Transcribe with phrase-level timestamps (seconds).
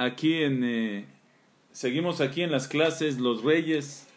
[0.00, 1.04] Aquí en eh,
[1.72, 4.08] seguimos aquí en las clases los reyes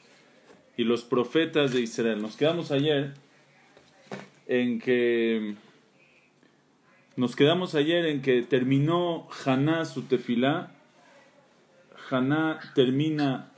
[0.77, 2.21] y los profetas de Israel.
[2.21, 3.15] Nos quedamos ayer
[4.47, 5.55] en que
[7.17, 10.71] nos quedamos ayer en que terminó Haná su tefilá.
[12.09, 13.51] Haná termina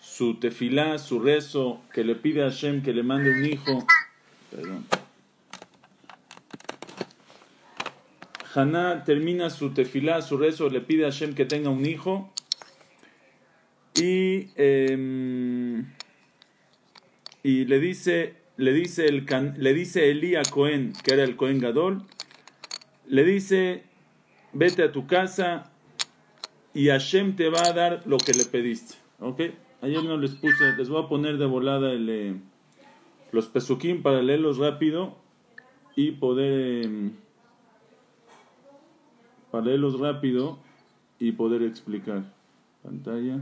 [0.00, 3.86] su tefilá, su rezo, que le pide a Hashem que le mande un hijo.
[4.50, 4.84] Perdón.
[8.56, 12.32] Haná termina su tefilá, su rezo, le pide a Hashem que tenga un hijo.
[13.94, 15.84] Y, eh,
[17.42, 19.26] y le dice, le dice, el,
[19.58, 20.18] le dice
[20.50, 22.02] Cohen, que era el Cohen Gadol,
[23.06, 23.84] le dice,
[24.54, 25.70] vete a tu casa
[26.72, 28.94] y Hashem te va a dar lo que le pediste.
[29.20, 29.42] ¿Ok?
[29.82, 32.34] Ayer no les puse, les voy a poner de volada el, eh,
[33.32, 35.18] los pesuquín para leerlos rápido
[35.94, 36.86] y poder...
[36.86, 37.10] Eh,
[39.56, 40.58] para leerlos rápido
[41.18, 42.30] y poder explicar.
[42.82, 43.38] Pantalla.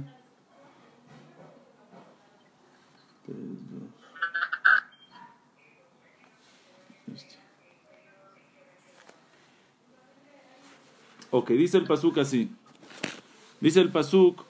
[3.26, 3.36] Tres.
[11.32, 12.48] Ok, dice el pasuk así.
[13.60, 14.44] Dice el pasuk.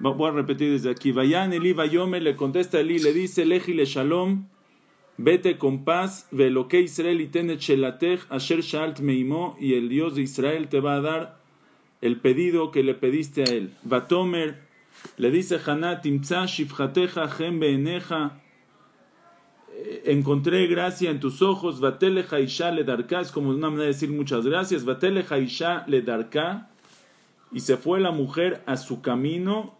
[0.00, 1.12] Voy a repetir desde aquí.
[1.12, 4.48] Vayan Eli Vayome le contesta Eli, le dice Lejile Shalom.
[5.16, 9.88] Vete con paz, ve lo que Israel y tenet shelatech, asher shalt meimo, y el
[9.88, 11.38] Dios de Israel te va a dar
[12.00, 13.70] el pedido que le pediste a él.
[13.82, 14.58] Vatomer,
[15.16, 18.40] le dice Haná, timtza shifjateja hem beeneja,
[20.04, 24.10] encontré gracia en tus ojos, vatele isha le darka, es como una manera de decir
[24.10, 26.70] muchas gracias, vatele isha le darka,
[27.54, 29.78] y se fue la mujer a su camino,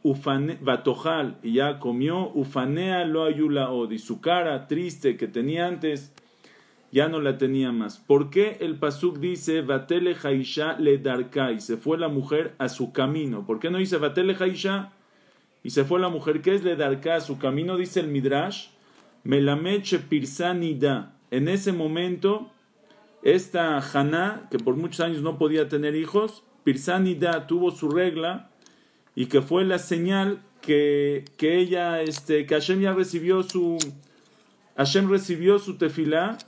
[0.60, 6.14] batojal, y ya comió, ufanea lo ayulaod, y su cara triste que tenía antes,
[6.92, 7.98] ya no la tenía más.
[7.98, 12.68] ¿Por qué el pasuk dice, vatele jaisha le darka, y se fue la mujer a
[12.68, 13.44] su camino?
[13.44, 14.92] ¿Por qué no dice vatele jaisha?
[15.64, 16.74] Y se fue la mujer, ¿qué es le?
[16.74, 18.68] A su camino, dice el midrash,
[19.24, 21.16] melameche pirsanida.
[21.32, 22.52] En ese momento,
[23.24, 28.50] esta Haná, que por muchos años no podía tener hijos, Pirsanida tuvo su regla
[29.14, 33.78] y que fue la señal que, que ella, este, que Hashem ya recibió su,
[34.76, 36.38] Hashem recibió su tefilá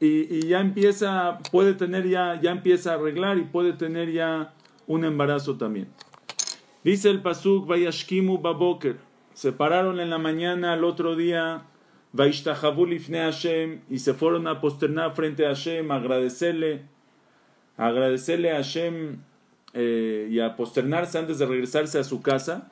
[0.00, 4.52] y, y, ya empieza, puede tener ya, ya empieza a arreglar y puede tener ya
[4.86, 5.88] un embarazo también.
[6.84, 8.98] Dice el pasuk, Vayashkimu baboker,
[9.32, 11.64] se pararon en la mañana al otro día,
[12.12, 16.82] lifne Hashem, y se fueron a posternar frente a Hashem, agradecerle,
[17.76, 19.18] agradecerle a Hashem
[19.74, 22.70] eh, y a posternarse antes de regresarse a su casa.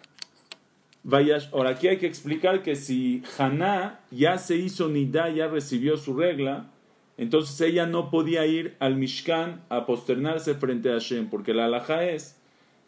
[1.02, 5.98] Vaya, ahora aquí hay que explicar que si Haná ya se hizo nida, ya recibió
[5.98, 6.70] su regla,
[7.18, 12.04] entonces ella no podía ir al Mishkan a posternarse frente a Hashem, porque la alhaja
[12.04, 12.40] es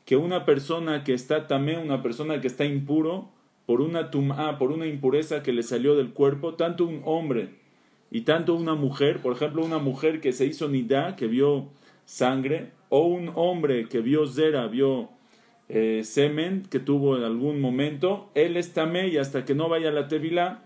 [0.07, 3.29] que una persona que está tamé, una persona que está impuro,
[3.67, 7.51] por una tum'a, por una impureza que le salió del cuerpo, tanto un hombre
[8.11, 11.69] y tanto una mujer, por ejemplo, una mujer que se hizo nida, que vio
[12.07, 15.11] sangre, o un hombre que vio zera, vio
[15.69, 19.91] eh, semen que tuvo en algún momento, él es tamé y hasta que no vaya
[19.91, 20.63] a la tevilá,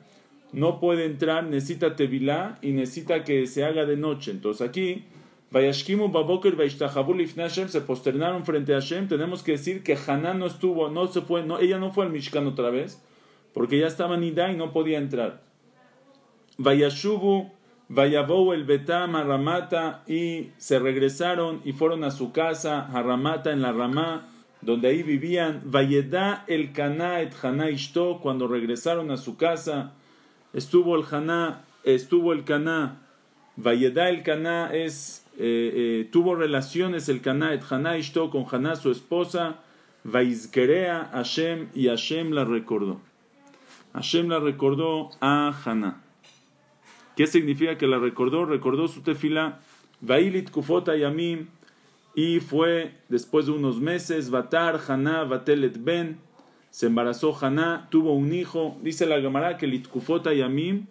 [0.53, 4.31] no puede entrar, necesita tevilá y necesita que se haga de noche.
[4.31, 5.05] Entonces aquí,
[5.51, 9.09] Vayashkimu Baboker Hashem se posternaron frente a Hashem.
[9.09, 12.13] Tenemos que decir que Haná no estuvo, no se fue, no, ella no fue al
[12.13, 13.03] Mishkan otra vez,
[13.53, 15.43] porque ya estaba en Ida y no podía entrar.
[16.59, 17.51] Vayashubu
[17.93, 23.51] Vayabou el Betam a Ramata y se regresaron y fueron a su casa, a Ramata
[23.51, 24.29] en la Ramá,
[24.61, 25.63] donde ahí vivían.
[25.65, 27.67] Vayedá el Caná et Haná
[28.23, 29.91] cuando regresaron a su casa,
[30.53, 33.01] estuvo el Haná, estuvo el Caná.
[33.57, 37.97] Vayedá el Caná es, eh, eh, tuvo relaciones el Caná et Haná
[38.31, 39.57] con Haná su esposa.
[40.05, 43.01] Vaizkerea Hashem y Hashem la recordó.
[43.95, 46.05] Hashem la recordó a Haná.
[47.21, 48.47] ¿Qué significa que la recordó?
[48.47, 49.61] Recordó su tefila,
[50.53, 51.49] Kufota Yamim,
[52.15, 56.17] y fue después de unos meses, Batar, Haná, Batelet Ben,
[56.71, 58.79] se embarazó Haná, tuvo un hijo.
[58.83, 60.87] Dice la Gemara que Litkufota Yamim,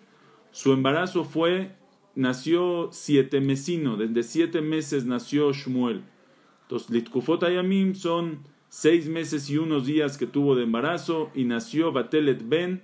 [0.52, 1.72] su embarazo fue
[2.14, 6.04] nació siete mesino, desde siete meses nació Shmuel.
[6.62, 11.92] Entonces, Litkufot Ayamim son seis meses y unos días que tuvo de embarazo y nació
[11.92, 12.84] Batelet Ben,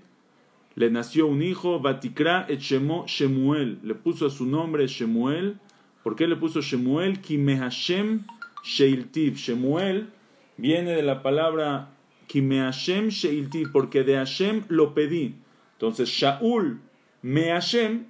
[0.75, 5.57] le nació un hijo, Batikra et Shemuel, le puso a su nombre Shemuel.
[6.04, 7.22] ¿Por qué le puso Shemuel?
[7.22, 8.25] Kimehashem
[8.63, 9.38] Sheiltiv.
[9.38, 10.10] Shemuel
[10.57, 11.89] viene de la palabra
[12.27, 15.36] Kimehashem Sheiltiv, porque de Hashem lo pedí.
[15.74, 16.81] Entonces, Shaul
[17.21, 18.07] Mehashem,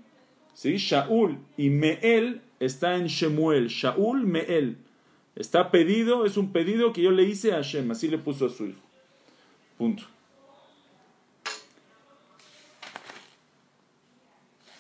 [0.54, 0.78] ¿sí?
[0.78, 3.68] Shaul y Meel está en Shemuel.
[3.68, 4.78] Shaul Meel.
[5.36, 8.50] Está pedido, es un pedido que yo le hice a Hashem, así le puso a
[8.50, 8.80] su hijo.
[9.78, 10.15] Punto.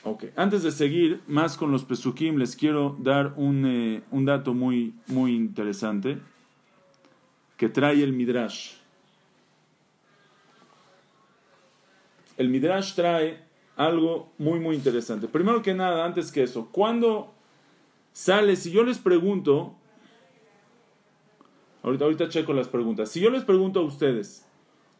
[0.07, 4.53] Ok, antes de seguir más con los pesukim, les quiero dar un, eh, un dato
[4.53, 6.19] muy, muy interesante
[7.57, 8.73] que trae el Midrash.
[12.37, 15.27] El Midrash trae algo muy, muy interesante.
[15.27, 17.33] Primero que nada, antes que eso, cuando
[18.13, 19.73] sale, si yo les pregunto,
[21.81, 24.45] ahorita, ahorita checo las preguntas, si yo les pregunto a ustedes,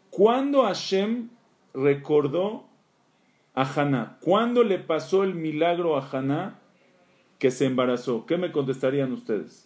[0.09, 1.29] ¿cuándo Hashem
[1.75, 2.65] recordó
[3.55, 4.17] a Haná.
[4.19, 6.59] ¿Cuándo le pasó el milagro a Haná
[7.39, 8.25] que se embarazó?
[8.25, 9.65] ¿Qué me contestarían ustedes?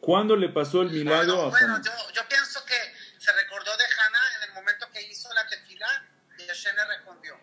[0.00, 1.50] ¿Cuándo le pasó el milagro a Haná?
[1.50, 1.82] Bueno,
[2.12, 2.74] yo, pienso que
[3.18, 5.86] se recordó de Haná en el momento que hizo la tefilá
[6.38, 7.34] y Hashem le respondió.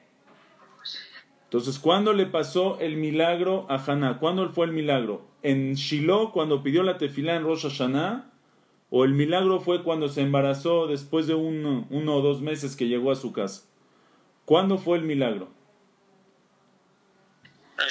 [1.46, 4.20] Entonces, ¿cuándo le pasó el milagro a Haná?
[4.20, 5.30] ¿Cuándo fue el milagro?
[5.42, 8.31] ¿En Shiloh, cuando pidió la tefilá en Rosh Hashanah?
[8.94, 12.90] ¿O el milagro fue cuando se embarazó después de uno, uno o dos meses que
[12.90, 13.64] llegó a su casa?
[14.44, 15.48] ¿Cuándo fue el milagro?
[17.78, 17.86] El.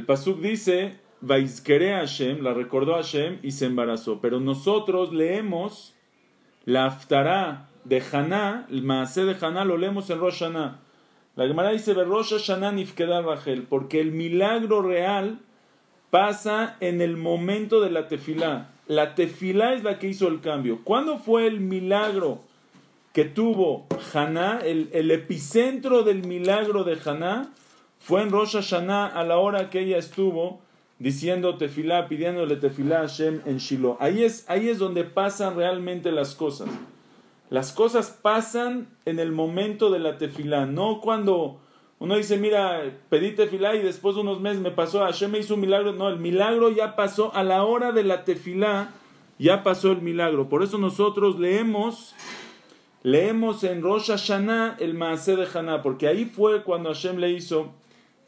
[0.00, 4.20] El Pasuk dice, Vaizkere Hashem, la recordó Hashem y se embarazó.
[4.20, 5.94] Pero nosotros leemos
[6.64, 10.80] la Aftará de Haná, el Maasé de Haná, lo leemos en Rosh Hashanah.
[11.36, 15.38] La Gemara dice, Rosh Hashanah nifkeda Rachel, porque el milagro real
[16.14, 18.70] pasa en el momento de la tefilá.
[18.86, 20.78] La tefilá es la que hizo el cambio.
[20.84, 22.38] ¿Cuándo fue el milagro
[23.12, 24.60] que tuvo Haná?
[24.60, 27.50] El, epicentro del milagro de Haná
[27.98, 30.60] fue en Rosh Hashanah a la hora que ella estuvo
[31.00, 33.96] diciendo tefilá, pidiéndole tefilá a Hashem en Shiloh.
[33.98, 36.68] Ahí es, ahí es donde pasan realmente las cosas.
[37.50, 41.58] Las cosas pasan en el momento de la tefilá, no cuando
[42.04, 45.54] uno dice, mira, pedí tefilá y después de unos meses me pasó, Hashem me hizo
[45.54, 45.94] un milagro.
[45.94, 48.92] No, el milagro ya pasó a la hora de la tefilá,
[49.38, 50.50] ya pasó el milagro.
[50.50, 52.14] Por eso nosotros leemos,
[53.02, 57.72] leemos en Rosh Hashanah el Maaseh de Haná, porque ahí fue cuando Hashem le hizo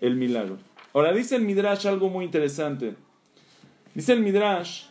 [0.00, 0.56] el milagro.
[0.94, 2.94] Ahora dice el Midrash algo muy interesante.
[3.92, 4.84] Dice el Midrash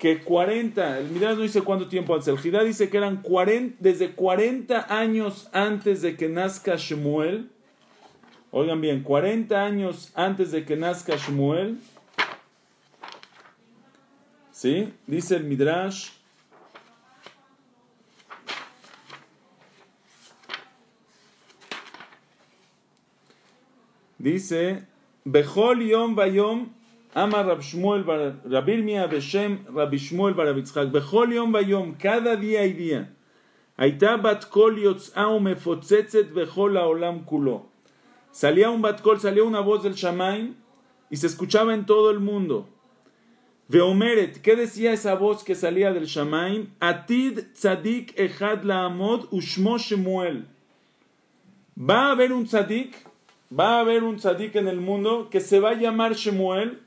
[0.00, 3.76] que 40, el Midrash no dice cuánto tiempo antes, el Jidá dice que eran 40,
[3.78, 7.50] desde 40 años antes de que nazca Shemuel,
[8.52, 11.78] Oigan bien, 40 años antes de que nazca Shmuel,
[14.50, 14.92] ¿sí?
[15.06, 16.10] Dice el Midrash,
[24.18, 24.84] dice,
[25.24, 26.70] Bechol Yom Bayom,
[27.14, 28.04] Ama Rab Shmuel,
[28.50, 33.14] Rabir Mia Beshem, Rabbi Shmuel Barabitzchak, Bechol Yom Bayom, cada día y día,
[33.80, 37.69] Aita bat kol yotzau mefotzetzet bechol haolam kulo.
[38.32, 40.54] Salía un batkol, salía una voz del Shamaim
[41.10, 42.68] y se escuchaba en todo el mundo.
[43.68, 46.70] Veomeret, ¿qué decía esa voz que salía del Shamaim?
[46.80, 50.46] Atid tzadik echad laamod ushmo Shemuel.
[51.78, 52.96] Va a haber un tzadik,
[53.56, 56.80] va a haber un tzadik en el mundo que se va a llamar Shemuel.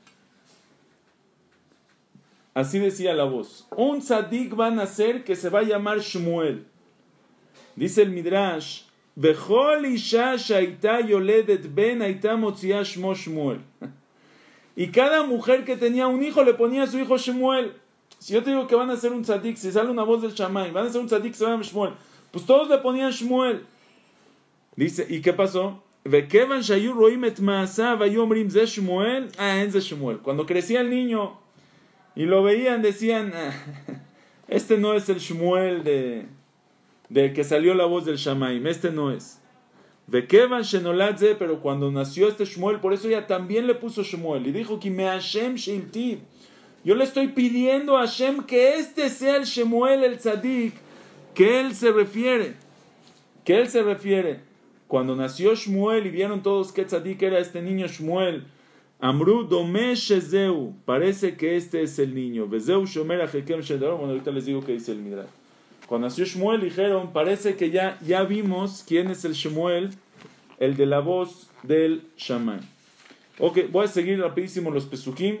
[2.52, 3.66] Así decía la voz.
[3.76, 6.66] Un tzadik va a nacer que se va a llamar Shemuel.
[7.76, 8.82] Dice el Midrash,
[14.76, 17.74] y cada mujer que tenía un hijo le ponía a su hijo Shemuel.
[18.18, 20.32] Si yo te digo que van a ser un tzadik, si sale una voz del
[20.32, 21.92] Shamay, van a ser un tzadik, se llama Shmuel.
[22.32, 23.64] Pues todos le ponían Shmuel.
[24.76, 25.82] Dice, ¿y qué pasó?
[30.22, 31.38] Cuando crecía el niño
[32.16, 33.52] y lo veían, decían, ah,
[34.48, 36.26] este no es el Shmuel de,
[37.08, 38.66] de que salió la voz del Shamaim.
[38.66, 39.40] Este no es.
[40.06, 44.52] Vekevan Shenoladze, pero cuando nació este Shmuel, por eso ella también le puso Shmuel y
[44.52, 46.18] dijo me Hashem Shiltiv.
[46.84, 50.74] Yo le estoy pidiendo a Hashem que este sea el Shemuel, el tzadik,
[51.34, 52.54] que él se refiere.
[53.44, 54.40] Que él se refiere.
[54.86, 58.44] Cuando nació Shmuel y vieron todos que tzadik era este niño Shmuel,
[59.00, 62.46] Amru Dome Shezeu, parece que este es el niño.
[62.46, 65.28] Vezeu Shomer Ajekem Bueno, ahorita les digo que dice el Midrash.
[65.86, 69.90] Cuando nació Shmuel dijeron, parece que ya, ya vimos quién es el Shmuel,
[70.58, 72.60] el de la voz del Shaman.
[73.38, 75.38] Ok, voy a seguir rapidísimo los pesukim.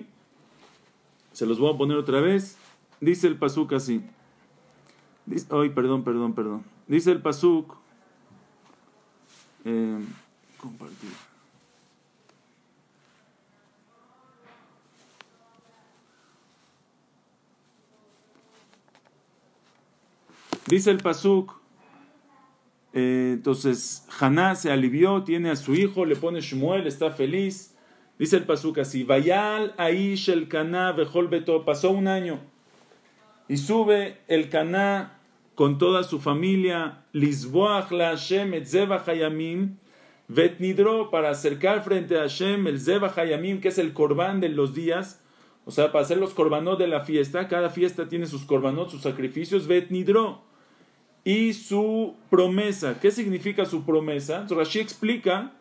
[1.32, 2.58] Se los voy a poner otra vez.
[3.00, 4.02] Dice el pasuk así.
[5.50, 6.64] ay, perdón, perdón, perdón.
[6.86, 7.76] Dice el pasuk.
[9.64, 9.98] Eh,
[10.58, 11.10] compartir.
[20.66, 21.60] Dice el pasuk.
[22.92, 27.76] Eh, entonces, Haná se alivió, tiene a su hijo, le pone Shmuel, está feliz.
[28.18, 31.64] Dice el pasuk así: Vayal Aish el Caná Bejol Beto.
[31.64, 32.40] Pasó un año
[33.48, 35.18] y sube el Caná
[35.54, 38.66] con toda su familia, Lisboach la Hashem et
[39.06, 39.76] Hayamim,
[40.28, 44.74] Vetnidro, para acercar frente a Hashem el Zeba Hayamim, que es el corbán de los
[44.74, 45.22] días,
[45.64, 47.48] o sea, para hacer los corbanot de la fiesta.
[47.48, 50.53] Cada fiesta tiene sus corbanot, sus sacrificios, Vetnidro.
[51.24, 54.46] Y su promesa, ¿qué significa su promesa?
[54.48, 55.52] Rashi explica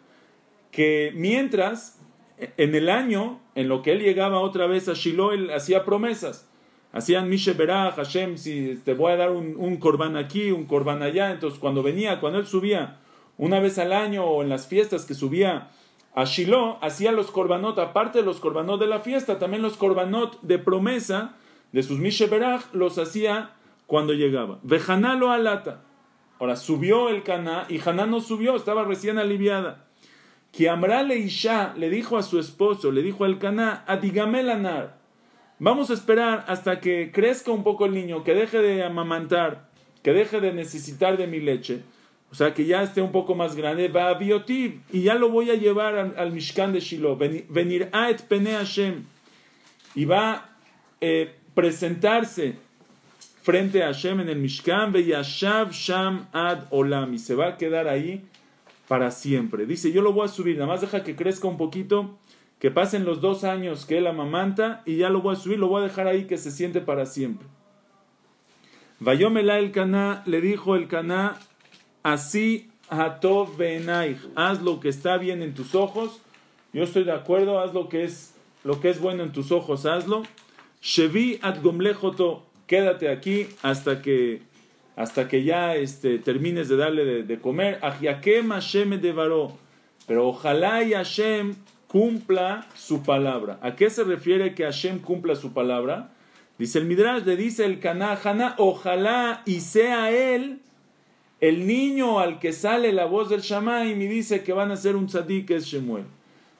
[0.71, 1.99] que mientras,
[2.37, 6.49] en el año, en lo que él llegaba otra vez a Shiloh, él hacía promesas.
[6.91, 11.31] Hacían Mishe Berach, Hashem, si te voy a dar un, un aquí, un corbán allá.
[11.31, 12.99] Entonces, cuando venía, cuando él subía
[13.37, 15.69] una vez al año o en las fiestas que subía
[16.13, 20.41] a Shiloh, hacía los korbanot, aparte de los korbanot de la fiesta, también los korbanot
[20.41, 21.35] de promesa
[21.71, 23.51] de sus Mishe Berach, los hacía
[23.93, 24.57] cuando llegaba.
[24.63, 25.83] Vejaná lo alata.
[26.39, 29.85] Ahora subió el Caná y Haná no subió, estaba recién aliviada.
[30.51, 34.97] Que Amrale Isha le dijo a su esposo, le dijo al Caná, Adigamelanar
[35.59, 39.69] Vamos a esperar hasta que crezca un poco el niño, que deje de amamantar,
[40.01, 41.83] que deje de necesitar de mi leche.
[42.31, 43.89] O sea, que ya esté un poco más grande.
[43.89, 44.81] Va a Biotiv.
[44.91, 47.15] Y ya lo voy a llevar al, Mishkan de Shiloh.
[47.15, 49.03] Venir a et Pene Hashem.
[49.93, 50.49] Y va a
[50.99, 52.57] eh, presentarse
[53.43, 54.91] frente a Hashem en el Mishkan.
[54.91, 57.13] Veyashav Sham Ad Olam.
[57.13, 58.23] Y se va a quedar ahí
[58.87, 59.67] para siempre.
[59.67, 60.55] Dice, yo lo voy a subir.
[60.57, 62.17] Nada más deja que crezca un poquito
[62.63, 65.67] que pasen los dos años que él amamanta y ya lo voy a subir, lo
[65.67, 67.45] voy a dejar ahí que se siente para siempre.
[69.01, 71.37] Vayomela el Caná, le dijo el Caná,
[72.03, 76.21] así Hatov Benaich, haz lo que está bien en tus ojos,
[76.71, 78.33] yo estoy de acuerdo, haz lo que es,
[78.63, 80.23] lo que es bueno en tus ojos, hazlo.
[80.81, 84.41] Shevi at gomlejoto, quédate aquí hasta que,
[84.95, 87.79] hasta que ya este, termines de darle de, de comer.
[90.05, 91.55] Pero ojalá y Hashem
[91.87, 93.59] cumpla su palabra.
[93.61, 96.09] ¿A qué se refiere que Hashem cumpla su palabra?
[96.57, 98.17] Dice el Midrash, le dice el Caná,
[98.57, 100.59] ojalá y sea él
[101.39, 104.95] el niño al que sale la voz del Shammai y dice que van a ser
[104.95, 106.05] un tzadik que es Shemuel.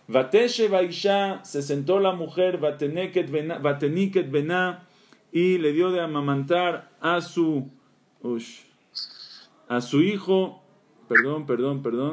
[0.08, 3.32] Vateshe Baisha, se sentó la mujer, Vateniket
[4.30, 4.86] Bená,
[5.34, 7.72] y le dio de amamantar a su,
[9.68, 10.64] a su hijo,
[11.10, 12.12] perdón, perdón, perdón,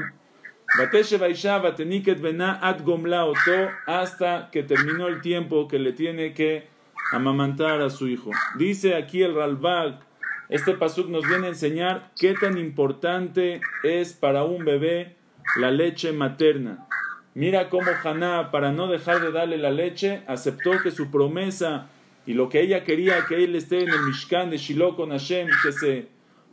[3.87, 6.67] hasta que terminó el tiempo que le tiene que
[7.13, 8.31] amamantar a su hijo.
[8.57, 10.01] Dice aquí el Ralbag,
[10.49, 15.17] este pasuk nos viene a enseñar qué tan importante es para un bebé
[15.57, 16.87] la leche materna.
[17.35, 21.91] Mira cómo Haná, para no dejar de darle la leche, aceptó que su promesa
[22.31, 25.49] y lo que ella quería que él esté en el Mishkan de Shiloh con Hashem,
[25.65, 26.07] que se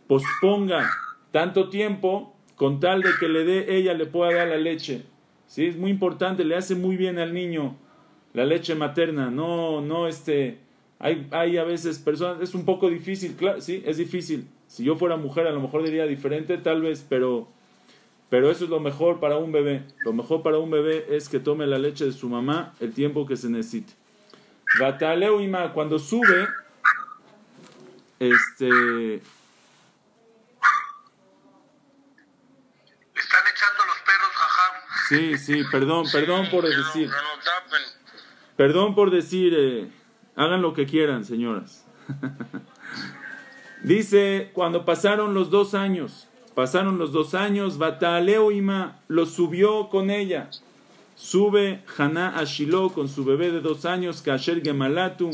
[0.07, 0.89] posponga
[1.31, 5.03] tanto tiempo, con tal de que le dé ella le pueda dar la leche.
[5.45, 5.67] ¿Sí?
[5.67, 7.75] Es muy importante, le hace muy bien al niño
[8.33, 9.29] la leche materna.
[9.29, 10.57] No, no, este,
[10.97, 14.47] hay, hay a veces personas, es un poco difícil, claro, sí, es difícil.
[14.65, 17.49] Si yo fuera mujer a lo mejor diría diferente, tal vez, pero,
[18.31, 19.83] pero eso es lo mejor para un bebé.
[20.03, 23.27] Lo mejor para un bebé es que tome la leche de su mamá el tiempo
[23.27, 23.93] que se necesite.
[25.41, 26.47] Ima, cuando sube,
[28.19, 29.21] este,
[35.09, 37.09] Sí, sí, perdón, perdón por decir.
[38.57, 39.89] Perdón por decir, eh,
[40.35, 41.85] hagan lo que quieran, señoras.
[43.83, 47.77] Dice, cuando pasaron los dos años, pasaron los dos años,
[48.51, 50.49] Ima lo subió con ella.
[51.17, 55.31] Sube Haná a Shiloh con su bebé de dos años, Kasher Gemalatu,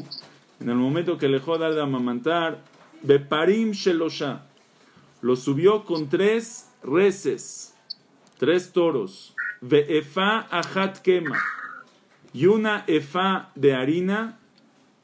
[0.61, 2.63] en el momento que le dar de amamantar,
[3.01, 4.45] Beparim Shelosha.
[5.21, 7.75] Lo subió con tres reces,
[8.37, 9.35] tres toros.
[9.59, 11.37] Ve'efa achat kema,
[12.33, 14.39] y una efa de harina,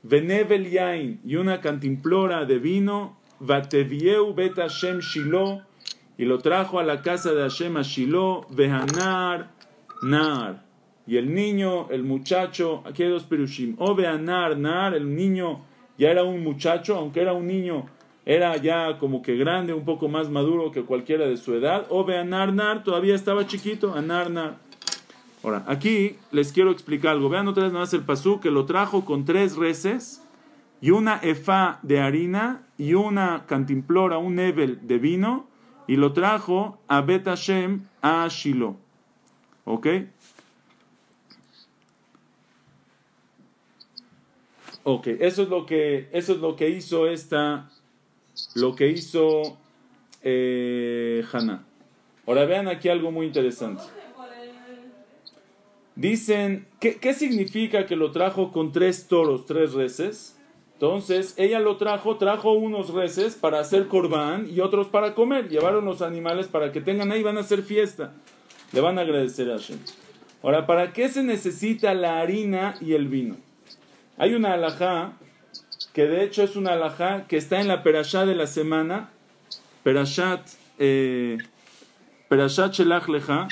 [0.03, 5.62] venevel yain, y una cantimplora de vino, vatevieu bet Hashem Shiloh,
[6.17, 9.59] y lo trajo a la casa de Hashem a Shiloh, vehanar
[10.01, 10.63] nar,
[11.10, 15.62] y el niño, el muchacho, aquí hay dos perushim, o vehanar nar, el niño
[15.98, 17.88] ya era un muchacho, aunque era un niño,
[18.25, 22.06] era ya como que grande, un poco más maduro que cualquiera de su edad, o
[22.06, 24.58] ve a Narnar, todavía estaba chiquito, a Narnar.
[25.44, 27.28] Ahora, aquí les quiero explicar algo.
[27.30, 30.22] Vean otra vez nada más el pasú que lo trajo con tres reces
[30.80, 35.48] y una efa de harina y una cantimplora, un nebel de vino,
[35.88, 38.75] y lo trajo a Bet Hashem a Shiloh.
[39.66, 39.88] ¿Ok?
[44.83, 47.69] Ok, eso es lo que, eso es lo que hizo esta,
[48.55, 49.57] lo que hizo
[50.21, 51.65] eh, Hannah.
[52.25, 53.83] Ahora vean aquí algo muy interesante.
[55.95, 60.38] Dicen, ¿qué, ¿qué significa que lo trajo con tres toros, tres reses?
[60.74, 65.50] Entonces, ella lo trajo, trajo unos reses para hacer corbán y otros para comer.
[65.50, 68.13] Llevaron los animales para que tengan ahí, van a hacer fiesta.
[68.71, 69.79] Le van a agradecer a Hashem.
[70.41, 73.36] Ahora, ¿para qué se necesita la harina y el vino?
[74.19, 75.13] Hay una alajá,
[75.93, 79.09] que de hecho es una alajá que está en la perashá de la semana,
[79.83, 80.45] perashat,
[80.77, 81.38] eh,
[82.27, 83.47] perashat shelach leja,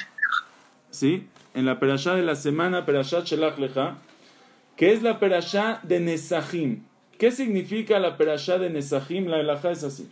[0.90, 1.26] ¿sí?
[1.54, 3.98] En la perashá de la semana, perashat shelach leja,
[4.76, 6.84] que es la perashá de Nesahim.
[7.18, 9.28] ¿Qué significa la perashá de Nesahim?
[9.28, 10.10] La alajá es así.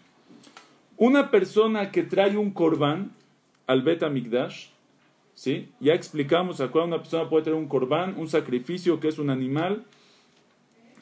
[0.96, 3.12] Una persona que trae un corbán
[3.68, 4.68] al Bet Mikdash,
[5.34, 5.70] ¿sí?
[5.82, 9.30] Ya explicamos a cuál una persona puede traer un corbán, un sacrificio que es un
[9.30, 9.84] animal.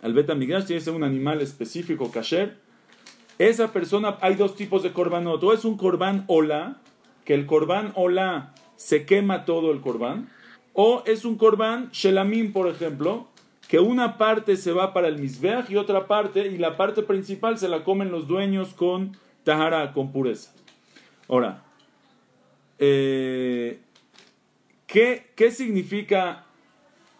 [0.03, 2.57] Al Bet Mikdash tiene que ser un animal específico, kasher.
[3.39, 5.41] Esa persona, hay dos tipos de corbanot.
[5.41, 6.81] O es un corbán hola,
[7.23, 10.29] que el corbán hola se quema todo el corbán.
[10.73, 13.29] O es un corbán shelamim, por ejemplo,
[13.69, 17.57] que una parte se va para el misbeach y otra parte, y la parte principal
[17.57, 20.53] se la comen los dueños con tahara, con pureza.
[21.29, 21.63] Ahora,
[22.77, 23.79] eh,
[24.85, 26.43] ¿qué, ¿qué, significa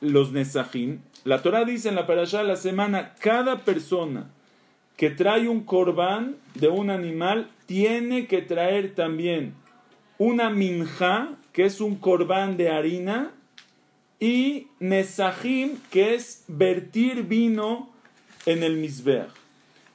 [0.01, 0.99] los nesajim?
[1.24, 4.30] La Torah dice en la parashá de la semana, cada persona
[4.98, 9.53] que trae un corbán de un animal tiene que traer también
[10.18, 13.32] una minja, que es un corbán de harina,
[14.20, 17.90] y Nesahim, que es vertir vino
[18.46, 19.29] en el Mizbeach.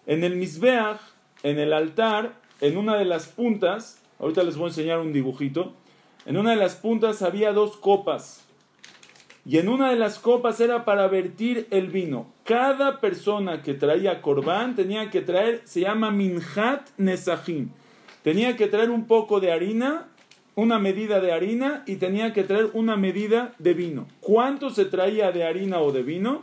[0.07, 1.01] En el Mizbeach,
[1.43, 5.75] en el altar, en una de las puntas, ahorita les voy a enseñar un dibujito,
[6.25, 8.48] en una de las puntas había dos copas.
[9.49, 12.27] Y en una de las copas era para vertir el vino.
[12.45, 17.71] Cada persona que traía corbán tenía que traer, se llama Minhat Nesahim.
[18.23, 20.09] Tenía que traer un poco de harina
[20.55, 24.07] una medida de harina y tenía que traer una medida de vino.
[24.21, 26.43] ¿Cuánto se traía de harina o de vino?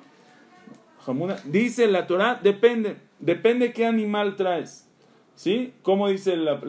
[1.44, 4.90] Dice la Torah, depende, depende qué animal traes.
[5.36, 5.74] ¿Sí?
[5.84, 6.60] ¿Cómo dice la,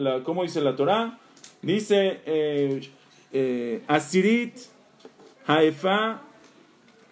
[0.43, 1.17] dice la Torah?
[1.63, 2.81] Dice eh,
[3.31, 4.53] eh, Asirit,
[5.47, 6.26] Haefa,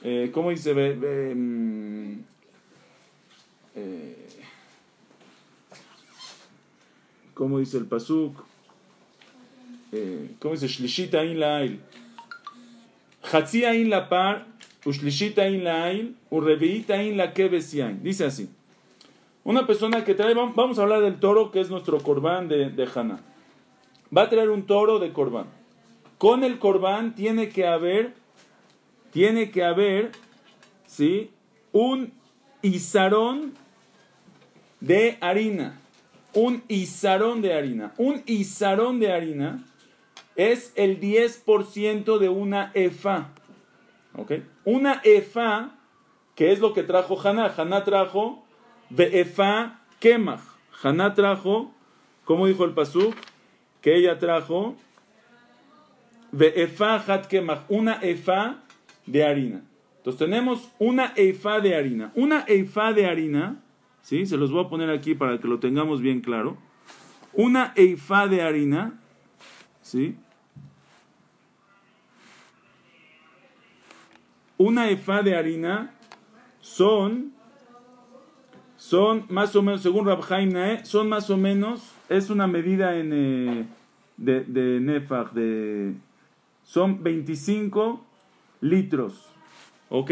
[0.08, 0.74] eh, ¿cómo dice?
[0.74, 2.20] Mm,
[3.76, 4.28] eh,
[7.34, 8.46] ¿Cómo dice el Pasuk?
[9.92, 10.68] Eh, ¿cómo dice?
[10.68, 11.80] Shlishita in la ail.
[13.32, 14.46] Hatzia in la par,
[14.86, 18.04] ushlishita in la ail, urreviita in la kebesiain.
[18.04, 18.50] Dice así.
[19.44, 22.88] Una persona que trae, vamos a hablar del toro que es nuestro corbán de, de
[22.94, 23.20] Haná.
[24.16, 25.48] Va a traer un toro de corbán.
[26.18, 28.14] Con el corbán tiene que haber,
[29.16, 30.12] tiene que haber,
[30.88, 31.32] ¿sí?
[31.72, 32.12] Un
[32.62, 33.54] izarón
[34.82, 35.80] de harina.
[36.34, 37.94] Un izarón de harina.
[37.98, 39.64] Un izarón de harina
[40.36, 43.30] es el 10% de una efa.
[44.66, 45.78] Una efa,
[46.36, 47.54] que es lo que trajo Haná.
[47.56, 48.44] Haná trajo
[48.90, 50.42] de efa kemach.
[50.84, 51.72] Haná trajo,
[52.26, 53.16] como dijo el Pasuk,
[53.80, 54.76] que ella trajo
[56.34, 57.32] de efa hat
[57.70, 58.65] una efa
[59.06, 59.64] de harina.
[59.98, 62.12] Entonces tenemos una efa de harina.
[62.16, 63.62] Una efa de harina,
[64.02, 64.26] ¿sí?
[64.26, 66.58] Se los voy a poner aquí para que lo tengamos bien claro.
[67.34, 69.00] Una efa de harina,
[69.82, 70.16] ¿sí?
[74.58, 75.92] una efa de harina
[76.60, 77.34] son,
[78.78, 83.12] son más o menos, según Rabhaim Nae, son más o menos, es una medida en,
[83.14, 83.66] eh,
[84.18, 85.94] de, de de,
[86.64, 88.04] son 25
[88.62, 89.28] litros,
[89.90, 90.12] ¿ok?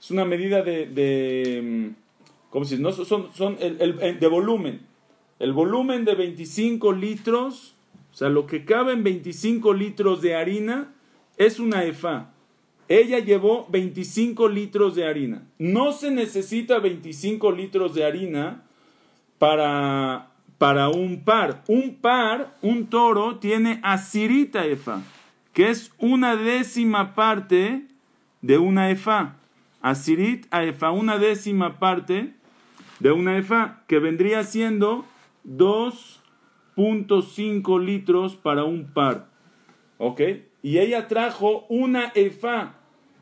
[0.00, 2.04] Es una medida de, de mm,
[2.50, 2.82] ¿cómo se dice?
[2.82, 4.80] No, son, son el, el, de volumen.
[5.38, 7.74] El volumen de 25 litros,
[8.12, 10.94] o sea, lo que cabe en 25 litros de harina
[11.36, 12.30] es una efa.
[12.88, 15.42] Ella llevó 25 litros de harina.
[15.58, 18.62] No se necesita 25 litros de harina
[19.38, 21.64] para, para un par.
[21.66, 25.02] Un par, un toro, tiene asirita efa,
[25.54, 27.86] que es una décima parte
[28.42, 29.36] de una efa.
[29.80, 32.34] Asirit a efa, una décima parte
[32.98, 35.06] de una efa, que vendría siendo
[35.46, 39.28] 2.5 litros para un par.
[39.98, 40.20] ¿Ok?
[40.62, 42.74] Y ella trajo una efa,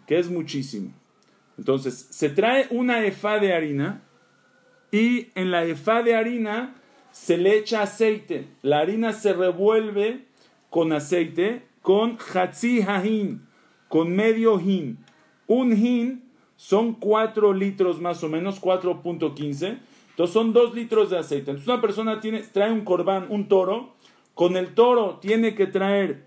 [0.07, 0.95] que es muchísimo.
[1.59, 4.01] Entonces, se trae una efa de harina
[4.90, 6.77] y en la efa de harina
[7.11, 8.47] se le echa aceite.
[8.62, 10.25] La harina se revuelve
[10.71, 13.47] con aceite con hatzi hahin,
[13.88, 14.99] con medio hin.
[15.47, 16.23] Un hin
[16.57, 19.79] son 4 litros más o menos, 4.15.
[20.11, 21.51] Entonces son 2 litros de aceite.
[21.51, 23.95] Entonces una persona tiene, trae un corbán, un toro.
[24.35, 26.25] Con el toro tiene que traer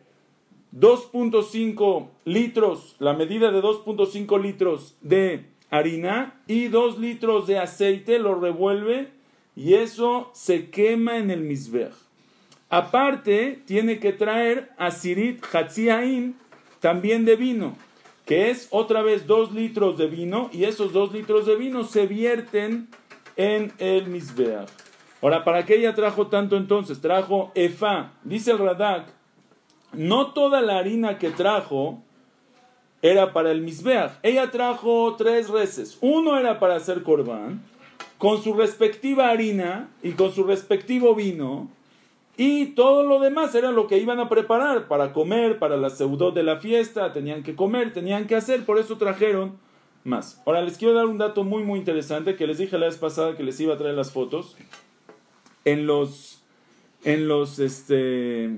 [0.77, 8.35] 2.5 litros, la medida de 2.5 litros de harina y 2 litros de aceite, lo
[8.35, 9.09] revuelve
[9.55, 11.91] y eso se quema en el misbeh.
[12.75, 16.35] Aparte, tiene que traer asirit hatziain
[16.81, 17.77] también de vino,
[18.25, 22.05] que es otra vez 2 litros de vino y esos 2 litros de vino se
[22.05, 22.89] vierten
[23.37, 24.65] en el misbeh.
[25.21, 26.99] Ahora, ¿para qué ella trajo tanto entonces?
[26.99, 29.05] Trajo efa, dice el Radak,
[29.93, 32.03] no toda la harina que trajo
[33.01, 34.11] era para el misbeach.
[34.21, 35.97] Ella trajo tres reces.
[36.01, 37.63] Uno era para hacer corbán,
[38.17, 41.69] con su respectiva harina y con su respectivo vino.
[42.37, 46.31] Y todo lo demás era lo que iban a preparar para comer, para la seudó
[46.31, 47.13] de la fiesta.
[47.13, 49.57] Tenían que comer, tenían que hacer, por eso trajeron
[50.03, 50.41] más.
[50.45, 53.35] Ahora les quiero dar un dato muy, muy interesante que les dije la vez pasada
[53.35, 54.57] que les iba a traer las fotos.
[55.63, 56.43] En los.
[57.03, 57.59] En los.
[57.59, 58.51] Este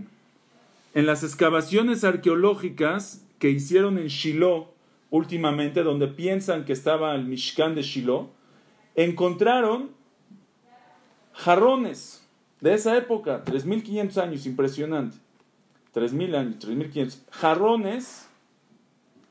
[0.97, 4.73] en las excavaciones arqueológicas que hicieron en Shiloh
[5.11, 8.31] últimamente, donde piensan que estaba el Mishkan de Shiloh,
[8.95, 9.91] encontraron
[11.33, 12.16] jarrones
[12.61, 15.17] de esa época, 3.500 años, impresionante.
[15.93, 17.19] 3.000 años, 3.500.
[17.31, 18.29] Jarrones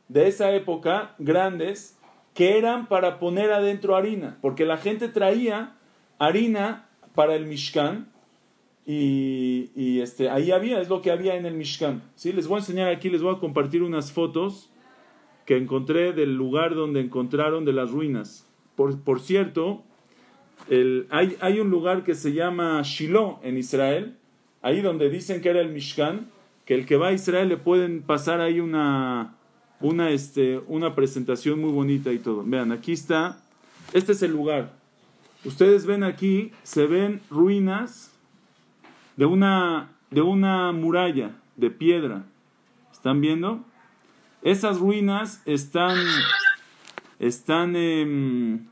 [0.08, 1.98] de esa época, grandes,
[2.34, 5.76] que eran para poner adentro harina, porque la gente traía
[6.18, 8.08] harina para el Mishkan
[8.84, 12.02] y, este, ahí había, es lo que había en el Mishkan.
[12.14, 12.32] ¿sí?
[12.32, 14.70] Les voy a enseñar aquí, les voy a compartir unas fotos
[15.44, 18.46] que encontré del lugar donde encontraron de las ruinas.
[18.76, 19.82] Por, por cierto,
[20.68, 24.16] el, hay, hay, un lugar que se llama Shiloh en Israel,
[24.62, 26.28] ahí donde dicen que era el Mishkan,
[26.64, 29.36] que el que va a Israel le pueden pasar ahí una,
[29.80, 32.42] una, este, una presentación muy bonita y todo.
[32.44, 33.38] Vean, aquí está,
[33.92, 34.72] este es el lugar.
[35.44, 38.12] Ustedes ven aquí, se ven ruinas
[39.16, 42.24] de una, de una muralla de piedra.
[42.92, 43.64] ¿Están viendo?
[44.42, 45.96] Esas ruinas están,
[47.18, 48.66] están em,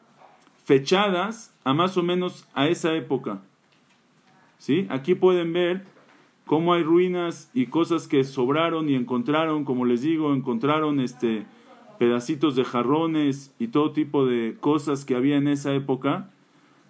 [0.65, 3.43] fechadas a más o menos a esa época.
[4.59, 4.87] ¿Sí?
[4.91, 5.85] Aquí pueden ver
[6.47, 11.47] cómo hay ruinas y cosas que sobraron y encontraron, como les digo, encontraron este
[11.99, 16.31] pedacitos de jarrones y todo tipo de cosas que había en esa época.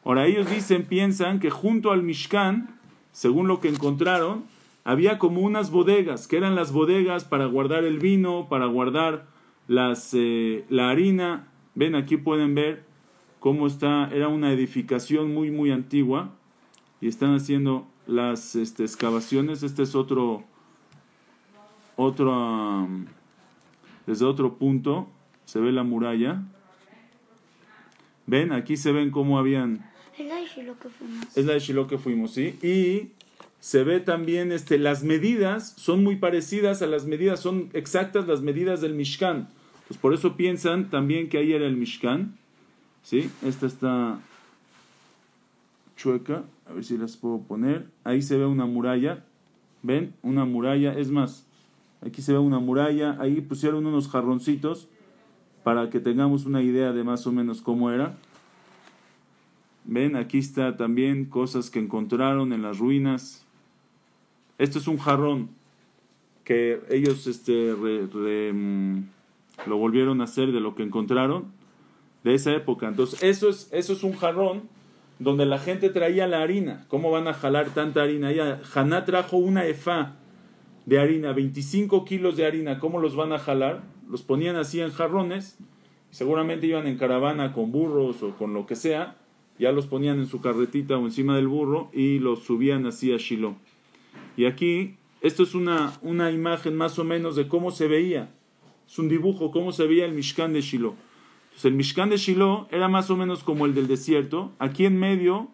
[0.05, 2.75] Ahora ellos dicen, piensan que junto al Mishkan
[3.15, 4.45] según lo que encontraron,
[4.83, 9.27] había como unas bodegas, que eran las bodegas para guardar el vino, para guardar
[9.69, 11.47] las, eh, la harina.
[11.77, 12.85] Ven, aquí pueden ver
[13.45, 16.31] cómo está, era una edificación muy, muy antigua
[17.03, 19.63] y están haciendo las este, excavaciones.
[19.63, 20.45] Este es otro,
[21.95, 22.89] otro,
[24.07, 25.11] desde otro punto,
[25.45, 26.41] se ve la muralla.
[28.27, 29.85] Ven, aquí se ven cómo habían
[30.19, 31.37] es la de Shiloh que fuimos.
[31.37, 32.59] Es la de Shiloh que fuimos, sí.
[32.63, 33.11] Y
[33.61, 38.41] se ve también, este, las medidas son muy parecidas a las medidas, son exactas las
[38.41, 39.51] medidas del Mishkan.
[39.87, 42.39] Pues por eso piensan también que ahí era el Mishkan.
[43.05, 43.31] ¿Sí?
[43.43, 44.19] Esta está
[45.95, 46.43] chueca.
[46.67, 47.87] A ver si las puedo poner.
[48.03, 49.25] Ahí se ve una muralla.
[49.83, 50.15] ¿Ven?
[50.23, 50.95] Una muralla.
[50.95, 51.47] Es más,
[52.05, 53.17] aquí se ve una muralla.
[53.21, 54.89] Ahí pusieron unos jarroncitos
[55.63, 58.17] para que tengamos una idea de más o menos cómo era.
[59.85, 63.45] Ven, aquí está también cosas que encontraron en las ruinas.
[64.57, 65.51] Esto es un jarrón
[66.43, 69.03] que ellos este, mm,
[69.67, 71.64] lo volvieron a hacer de lo que encontraron
[72.25, 72.89] de esa época.
[72.89, 74.63] Entonces, eso es, eso es un jarrón
[75.19, 76.87] donde la gente traía la harina.
[76.89, 78.33] ¿Cómo van a jalar tanta harina?
[78.33, 80.17] Ya, Haná trajo una efa
[80.87, 82.81] de harina, 25 kilos de harina.
[82.81, 83.83] ¿Cómo los van a jalar?
[84.11, 85.57] Los ponían así en jarrones.
[86.11, 89.17] Seguramente iban en caravana con burros o con lo que sea
[89.59, 93.17] ya los ponían en su carretita o encima del burro y los subían así a
[93.17, 93.55] Shiloh.
[94.37, 98.35] Y aquí, esto es una, una imagen más o menos de cómo se veía,
[98.87, 100.95] es un dibujo, cómo se veía el Mishkan de Shiloh.
[101.63, 104.53] El Mishkan de Shiloh era más o menos como el del desierto.
[104.59, 105.49] Aquí en medio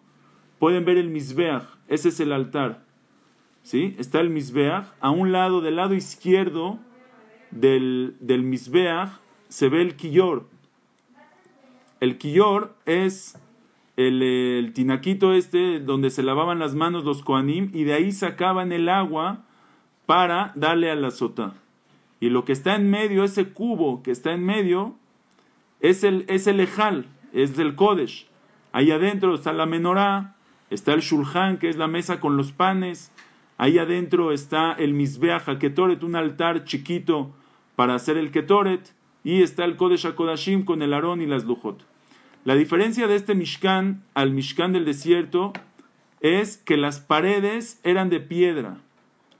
[0.59, 2.83] pueden ver el Mizbeach, ese es el altar.
[3.63, 3.95] ¿Sí?
[3.97, 4.85] Está el Mizbeach.
[4.99, 6.79] A un lado, del lado izquierdo
[7.51, 9.09] del, del Mizbeach,
[9.47, 10.47] se ve el Kiyor.
[11.99, 13.37] El Kiyor es
[13.95, 18.71] el, el tinaquito este donde se lavaban las manos los koanim y de ahí sacaban
[18.71, 19.43] el agua
[20.05, 21.53] para darle a la sota.
[22.19, 24.95] Y lo que está en medio, ese cubo que está en medio,
[25.81, 28.27] es el, es el ejal, es del Kodesh.
[28.71, 30.35] Ahí adentro está la menorá,
[30.69, 33.11] está el shulchan, que es la mesa con los panes.
[33.57, 37.31] Ahí adentro está el misbeach ketoret, un altar chiquito
[37.75, 38.93] para hacer el ketoret.
[39.23, 41.85] Y está el Kodesh HaKodashim con el arón y las lujot.
[42.43, 45.53] La diferencia de este Mishkan al Mishkan del desierto
[46.21, 48.77] es que las paredes eran de piedra.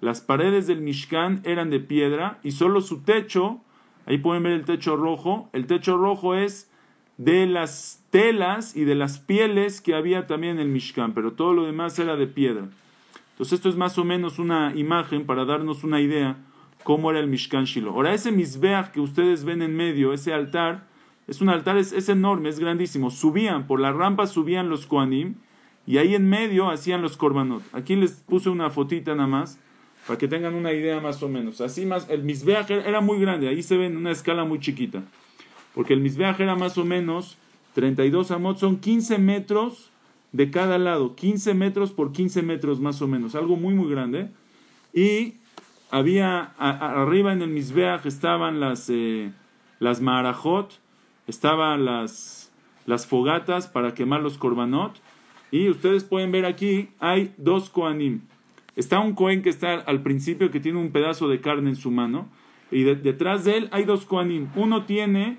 [0.02, 3.60] Las paredes del Mishkan eran de piedra y solo su techo,
[4.06, 6.72] ahí pueden ver el techo rojo, el techo rojo es
[7.18, 11.54] de las telas y de las pieles que había también en el Mishkan, pero todo
[11.54, 12.68] lo demás era de piedra.
[13.32, 16.38] Entonces esto es más o menos una imagen para darnos una idea
[16.84, 17.94] cómo era el Mishkan Shiloh.
[17.94, 20.88] Ahora ese Mizbeach que ustedes ven en medio, ese altar,
[21.28, 23.10] es un altar, es, enorme, es grandísimo.
[23.10, 25.36] Subían, por la rampa subían los Koanim
[25.88, 27.64] y ahí en medio hacían los Korbanot.
[27.74, 29.60] Aquí les puse una fotita nada más
[30.08, 31.62] para que tengan una idea más o menos.
[31.62, 35.04] Así más, el Mizbeach era muy grande, ahí se ve en una escala muy chiquita.
[35.74, 37.38] Porque el Mizbeach era más o menos
[37.74, 39.92] 32 amot, son 15 metros
[40.32, 44.30] de cada lado, 15 metros por 15 metros más o menos, algo muy muy grande.
[44.94, 45.36] Y
[45.90, 49.32] había, arriba en el Mizbeach estaban las, eh,
[49.80, 50.80] las marajot,
[51.28, 52.52] estaban las,
[52.86, 54.94] las fogatas para quemar los korbanot.
[55.52, 58.22] Y ustedes pueden ver aquí, hay dos koanim.
[58.76, 61.92] Está un kohen que está al principio que tiene un pedazo de carne en su
[61.92, 62.30] mano.
[62.72, 64.48] Y detrás de él hay dos koanim.
[64.56, 65.38] Uno tiene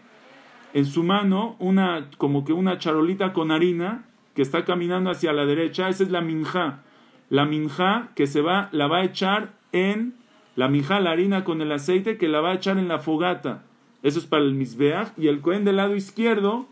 [0.75, 5.47] en su mano una, como que una charolita con harina que está caminando hacia la
[5.47, 5.89] derecha.
[5.89, 6.83] Esa es la minja.
[7.31, 10.15] La minja que se va, la va a echar en
[10.55, 13.63] la minja, la harina con el aceite que la va a echar en la fogata.
[14.03, 15.13] Eso es para el Misbeach.
[15.17, 16.67] Y el Cohen del lado izquierdo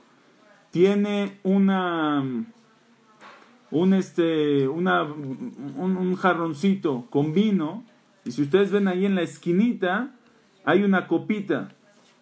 [0.70, 2.24] tiene una.
[3.70, 7.84] Un, este, una, un, jarroncito con vino.
[8.24, 10.14] Y si ustedes ven ahí en la esquinita,
[10.64, 11.72] hay una copita.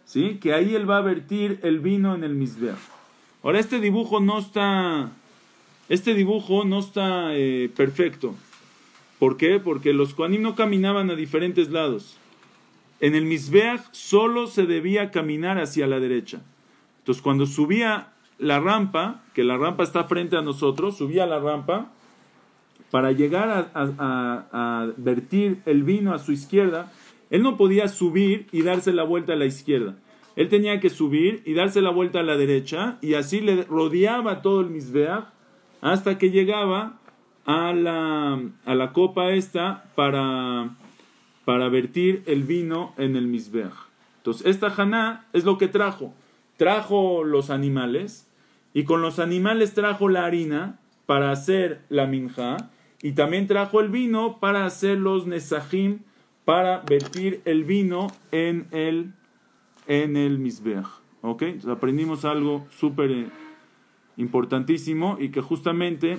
[0.05, 0.39] ¿Sí?
[0.41, 2.79] Que ahí él va a vertir el vino en el Misbeach.
[3.43, 5.11] Ahora, este dibujo no está.
[5.89, 8.35] Este dibujo no está eh, perfecto.
[9.19, 9.59] ¿Por qué?
[9.59, 12.19] Porque los Koanim no caminaban a diferentes lados
[13.01, 16.41] en el Misbeach solo se debía caminar hacia la derecha.
[16.99, 21.92] Entonces, cuando subía la rampa, que la rampa está frente a nosotros, subía la rampa,
[22.90, 26.90] para llegar a, vertir el vino a su izquierda,
[27.31, 29.96] él no podía subir y darse la vuelta a la izquierda.
[30.37, 34.40] Él tenía que subir y darse la vuelta a la derecha, y así le rodeaba
[34.40, 35.27] todo el Misbeach
[35.81, 36.98] hasta que llegaba
[37.44, 40.70] a la, a la copa esta para
[41.48, 43.72] para vertir el vino en el misbeach.
[44.18, 46.12] Entonces, esta Haná es lo que trajo.
[46.59, 48.28] Trajo los animales
[48.75, 52.71] y con los animales trajo la harina para hacer la minja
[53.03, 56.01] y también trajo el vino para hacer los nesajim
[56.45, 59.13] para vertir el vino en el,
[59.87, 60.87] en el misbeach.
[61.21, 61.43] ¿Ok?
[61.43, 63.29] Entonces, aprendimos algo súper eh,
[64.17, 66.19] importantísimo y que justamente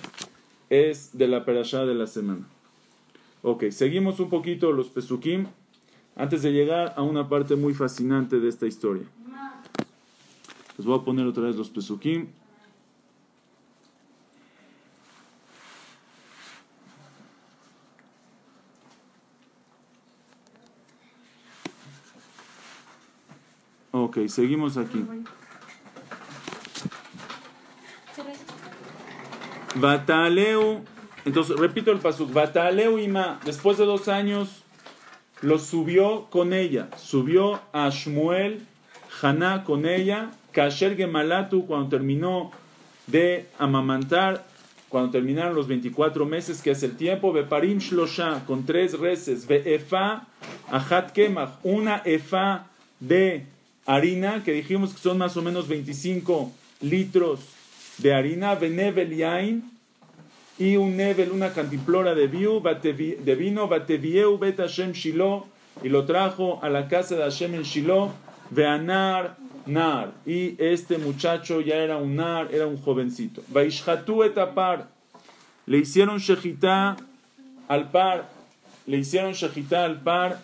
[0.70, 2.46] es de la perashá de la semana.
[3.42, 5.48] Ok, seguimos un poquito los Pesukim
[6.16, 9.06] antes de llegar a una parte muy fascinante de esta historia.
[10.78, 12.28] Les voy a poner otra vez los Pesukim.
[23.91, 25.06] Ok, seguimos aquí.
[29.75, 30.84] Bataleu
[31.25, 32.32] entonces, repito el pasuk.
[32.34, 34.63] Bataleu Ima, después de dos años,
[35.41, 36.89] lo subió con ella.
[36.97, 38.65] Subió a Shmuel,
[39.21, 40.32] Haná con ella.
[40.52, 42.52] Kasher Gemalatu, cuando terminó
[43.08, 44.47] de amamantar,
[44.88, 50.25] cuando terminaron los 24 meses, que es el tiempo, Beparim Shlosha, con tres reces, Beefa,
[50.71, 52.65] Ahat Kemach, una efa
[52.99, 53.45] de
[53.89, 57.39] harina, que dijimos que son más o menos 25 litros
[57.97, 59.63] de harina, Benevel Yain,
[60.60, 65.47] y un nevel, una cantimplora de, de vino, Batevieu bet Hashem Shiloh,
[65.82, 68.12] y lo trajo a la casa de Hashem en Shiloh,
[68.52, 70.12] Veanar Nar.
[70.23, 73.41] Y este muchacho ya era un Nar, era un jovencito.
[73.47, 74.88] Vaishatu etapar,
[75.65, 76.95] le hicieron shejitá
[77.67, 78.30] al par,
[78.86, 80.41] le hicieron shejitá al par,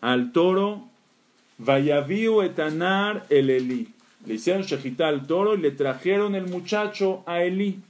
[0.00, 0.85] al toro,
[1.58, 3.88] Vayaviu etanar el Eli.
[4.26, 7.80] Le hicieron shejitá al toro y le trajeron el muchacho a Eli.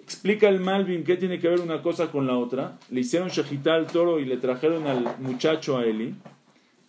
[0.00, 2.78] Explica el Malvin qué tiene que ver una cosa con la otra.
[2.90, 6.14] Le hicieron shejitá al toro y le trajeron al muchacho a Eli.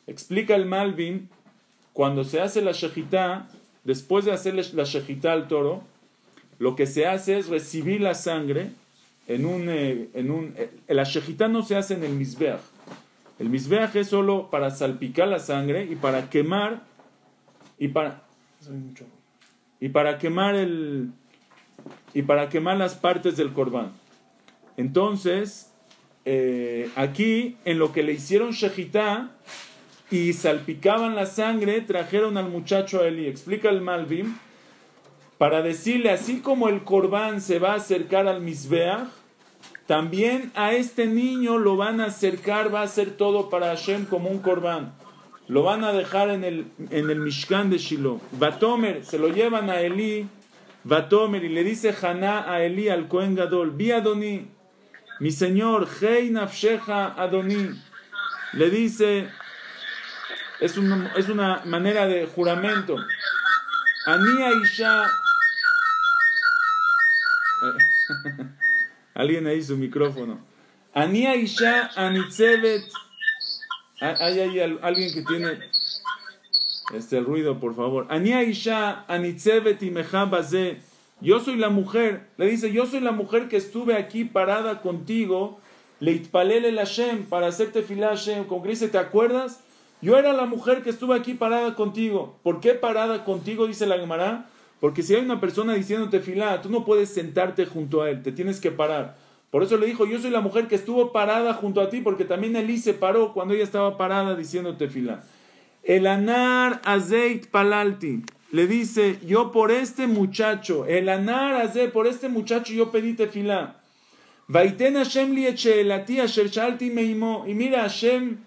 [0.05, 1.29] Explica el Malvin,
[1.93, 3.47] cuando se hace la shejitá,
[3.83, 5.83] después de hacer la shejitá al toro,
[6.59, 8.71] lo que se hace es recibir la sangre
[9.27, 9.69] en un...
[9.69, 12.59] Eh, en un eh, el ashejitá no se hace en el misbeach.
[13.43, 16.83] El misbeach es solo para salpicar la sangre y para quemar
[17.77, 18.23] y para
[19.81, 21.11] y para quemar el
[22.13, 23.91] y para quemar las partes del corbán.
[24.77, 25.73] Entonces,
[26.23, 29.31] eh, aquí en lo que le hicieron shejitá
[30.09, 33.27] y salpicaban la sangre, trajeron al muchacho a Eli.
[33.27, 34.37] Explica el Malvim
[35.37, 39.09] para decirle, así como el corbán se va a acercar al Misbeach,
[39.87, 44.29] también a este niño lo van a acercar, va a ser todo para Hashem como
[44.29, 44.93] un corbán.
[45.47, 48.21] Lo van a dejar en el, en el Mishkan de Shiloh.
[48.31, 50.27] Batomer, se lo llevan a Eli.
[50.85, 54.47] Batomer, y le dice Haná a Eli al Cohen Gadol, Vi Adoni,
[55.19, 57.69] mi señor, Hei Nafshecha Adoni.
[58.53, 59.29] Le dice,
[60.61, 60.77] es,
[61.17, 62.95] es una manera de juramento.
[64.05, 65.09] Ani Aisha
[69.13, 70.39] Alguien ahí su micrófono.
[70.93, 72.83] Ani Aisha Anitzevet.
[73.99, 75.59] Hay, hay alguien que tiene
[76.93, 78.07] este ruido, por favor.
[78.09, 80.79] Ani Aisha Anitzevet y Mejabaze.
[81.21, 82.27] Yo soy la mujer.
[82.37, 85.59] Le dice, yo soy la mujer que estuve aquí parada contigo.
[85.99, 88.45] Leitpalele el Hashem para hacerte filah Hashem.
[88.45, 89.61] Que dice, ¿te acuerdas?
[90.01, 92.37] Yo era la mujer que estuve aquí parada contigo.
[92.43, 93.67] ¿Por qué parada contigo?
[93.67, 94.49] Dice la Gemara.
[94.83, 98.33] Porque si hay una persona diciéndote filá, tú no puedes sentarte junto a él, te
[98.33, 99.15] tienes que parar.
[99.49, 102.25] Por eso le dijo, yo soy la mujer que estuvo parada junto a ti, porque
[102.25, 105.23] también Elí se paró cuando ella estaba parada diciéndote filá.
[105.83, 108.23] El anar azeit palalti.
[108.51, 113.77] Le dice, yo por este muchacho, el anar azeit, por este muchacho yo pedí tefilá.
[114.49, 117.45] Vaiten Hashem li asher shalti meimo.
[117.47, 118.39] Y mira, Hashem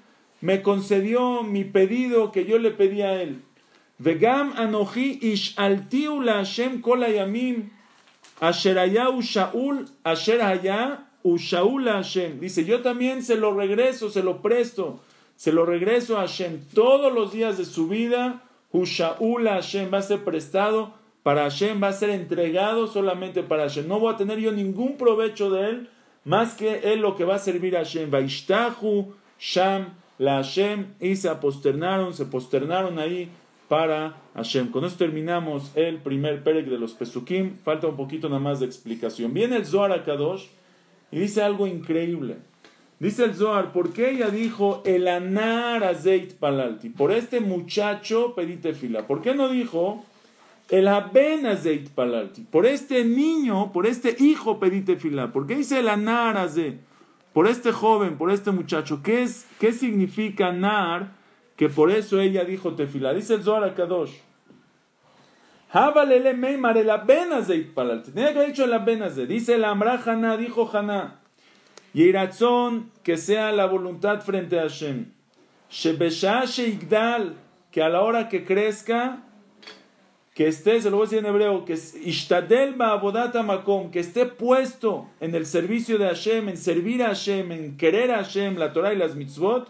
[0.43, 3.41] me concedió mi pedido que yo le pedí a él.
[6.29, 7.71] Hashem kol hayamim
[8.41, 12.41] asher haya ushaul asher haya ushaul Hashem.
[12.41, 15.01] Dice, yo también se lo regreso, se lo presto,
[15.37, 16.61] se lo regreso a Hashem.
[16.75, 21.89] Todos los días de su vida, ushaul Hashem va a ser prestado para Hashem, va
[21.89, 23.89] a ser entregado solamente para Hashem.
[23.89, 25.91] No voy a tener yo ningún provecho de él,
[26.25, 28.11] más que él lo que va a servir a Hashem.
[28.11, 33.31] Vaishtahu Sham la Hashem y se posternaron, se posternaron ahí
[33.69, 34.71] para Hashem.
[34.71, 37.57] Con eso terminamos el primer perek de los Pesukim.
[37.65, 39.35] Falta un poquito nada más de explicación.
[39.35, 40.47] Viene el Zohar a Kadosh
[41.11, 42.37] y dice algo increíble.
[42.99, 46.89] Dice el Zohar, ¿por qué ella dijo el anar azeit palalti?
[46.89, 49.07] Por este muchacho pedite fila.
[49.07, 50.05] ¿Por qué no dijo
[50.71, 52.43] el aben azeit palalti?
[52.43, 55.31] Por este niño, por este hijo pedite fila.
[55.31, 56.77] ¿Por qué dice el anar azeit?
[57.35, 59.03] Por este joven, por este muchacho.
[59.03, 61.13] ¿Qué, es, qué significa nar?
[61.57, 63.15] Que por eso ella dijo tefila.
[63.15, 64.13] Dice el Zohar Kadosh.
[65.73, 65.93] Tenía
[68.33, 69.27] que haber dicho la de.
[69.27, 71.21] Dice la Amra Haná, dijo Haná.
[72.13, 75.13] razón que sea la voluntad frente a Hashem.
[75.69, 77.35] Shebesha Sheigdal,
[77.71, 79.25] que a la hora que crezca,
[80.35, 85.09] que esté, se lo voy a decir en hebreo, que Ishtadel Makom, que esté puesto
[85.19, 88.93] en el servicio de Hashem, en servir a Hashem, en querer a Hashem, la Torah
[88.93, 89.69] y las mitzvot,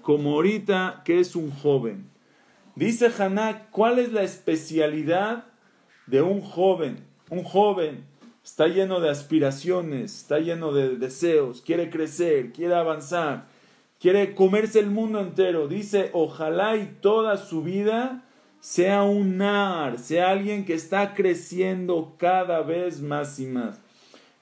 [0.00, 2.08] como ahorita que es un joven.
[2.74, 5.44] Dice Haná, ¿cuál es la especialidad
[6.06, 7.04] de un joven?
[7.28, 8.06] Un joven
[8.42, 13.44] está lleno de aspiraciones, está lleno de deseos, quiere crecer, quiere avanzar,
[14.00, 15.68] quiere comerse el mundo entero.
[15.68, 18.24] Dice, ojalá y toda su vida
[18.60, 23.82] sea un nar, sea alguien que está creciendo cada vez más y más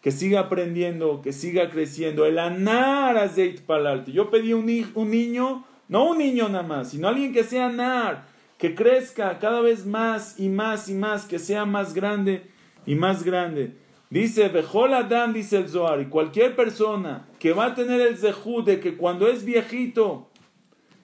[0.01, 2.25] que siga aprendiendo, que siga creciendo.
[2.25, 4.13] El anar azeit palalti.
[4.13, 8.27] Yo pedí un, un niño, no un niño nada más, sino alguien que sea anar,
[8.59, 12.45] que crezca cada vez más y más y más, que sea más grande
[12.87, 13.75] y más grande.
[14.09, 18.67] Dice, Bejol Adam, dice el Zohar, y cualquier persona que va a tener el zehut
[18.67, 20.29] de que cuando es viejito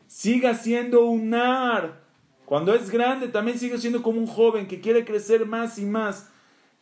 [0.09, 2.01] siga siendo un nar,
[2.47, 6.33] cuando es grande también sigue siendo como un joven que quiere crecer más y más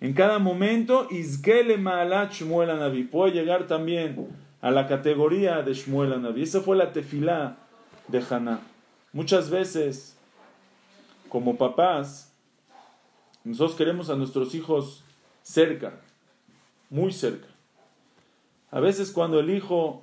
[0.01, 3.05] en cada momento, Izgele Maalat Shmuel Anavi.
[3.05, 4.29] Puede llegar también
[4.61, 6.43] a la categoría de Shmuel Anavi.
[6.43, 7.57] Esa fue la tefilá
[8.09, 8.61] de Haná.
[9.13, 10.17] Muchas veces,
[11.29, 12.33] como papás,
[13.45, 15.05] nosotros queremos a nuestros hijos
[15.43, 16.01] cerca,
[16.91, 17.47] muy cerca.
[18.71, 20.03] A veces cuando el hijo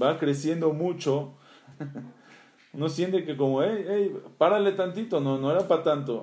[0.00, 1.34] va creciendo mucho,
[2.72, 6.22] uno siente que como, hey, hey, párale tantito, no, no era para tanto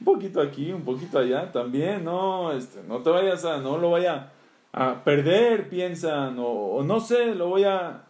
[0.00, 3.90] un poquito aquí, un poquito allá, también, no, este, no te vayas a, no lo
[3.90, 4.32] vaya
[4.72, 8.04] a perder, piensan, o, no sé, lo voy a...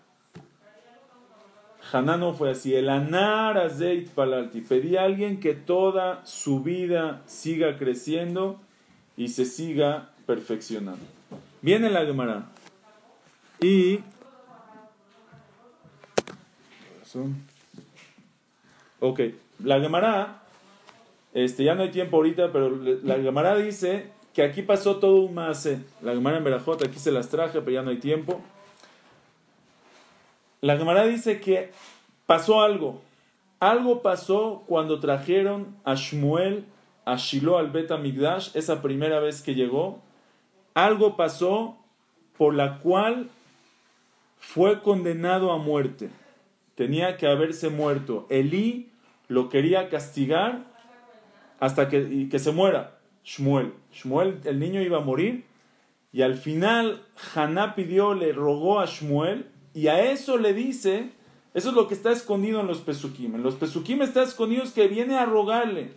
[1.92, 2.72] Haná no fue así.
[2.72, 4.60] El anar azeit palalti.
[4.60, 8.60] Pedí a alguien que toda su vida siga creciendo
[9.16, 11.02] y se siga perfeccionando.
[11.62, 12.44] Viene la Gemara.
[13.60, 14.00] Y.
[19.00, 19.20] Ok,
[19.64, 20.39] la Gemara.
[21.32, 25.34] Este, ya no hay tiempo ahorita, pero la Gemara dice que aquí pasó todo un
[25.34, 25.80] mase.
[26.02, 28.40] La Gemara en Berajot, aquí se las traje, pero ya no hay tiempo.
[30.60, 31.70] La Gemara dice que
[32.26, 33.00] pasó algo.
[33.60, 36.64] Algo pasó cuando trajeron a Shmuel
[37.04, 40.00] a Shiloh al Bet Amigdash, esa primera vez que llegó.
[40.74, 41.76] Algo pasó
[42.36, 43.28] por la cual
[44.38, 46.10] fue condenado a muerte.
[46.74, 48.26] Tenía que haberse muerto.
[48.30, 48.88] Elí
[49.28, 50.69] lo quería castigar
[51.60, 52.98] hasta que, que se muera.
[53.24, 53.74] Shmuel.
[53.92, 55.44] Shmuel, el niño iba a morir.
[56.12, 57.02] Y al final,
[57.34, 59.46] Haná pidió, le rogó a Shmuel.
[59.74, 61.10] Y a eso le dice,
[61.54, 63.36] eso es lo que está escondido en los Pesukim.
[63.36, 65.92] En los Pesukim está escondido es que viene a rogarle.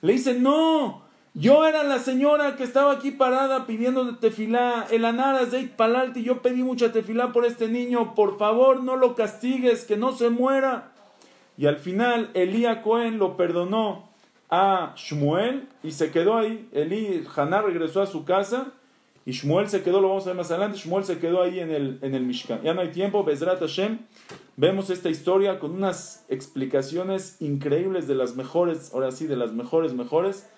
[0.00, 1.02] Le dice, no,
[1.34, 6.40] yo era la señora que estaba aquí parada pidiendo tefilá, el anara Zeit Palalti, yo
[6.40, 10.92] pedí mucha tefilá por este niño, por favor no lo castigues, que no se muera.
[11.56, 14.07] Y al final Elía Cohen lo perdonó
[14.50, 16.68] a Shmuel y se quedó ahí.
[16.72, 18.72] Elí, Haná regresó a su casa
[19.26, 21.70] y Shmuel se quedó, lo vamos a ver más adelante, Shmuel se quedó ahí en
[21.70, 22.62] el, en el Mishkan.
[22.62, 23.98] Ya no hay tiempo, Bezrat Hashem,
[24.56, 29.92] vemos esta historia con unas explicaciones increíbles de las mejores, ahora sí, de las mejores,
[29.92, 30.48] mejores.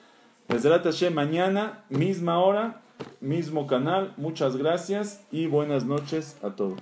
[0.49, 2.81] Bezrat Hashem, mañana, misma hora,
[3.21, 4.15] mismo canal.
[4.17, 6.81] Muchas gracias y buenas noches a todos.